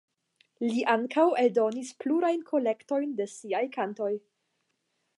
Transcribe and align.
Li 0.69 0.79
ankaŭ 0.93 1.25
eldonis 1.43 1.93
plurajn 2.05 2.43
kolektojn 2.51 3.15
de 3.23 3.31
siaj 3.37 3.65
kantoj. 3.81 4.13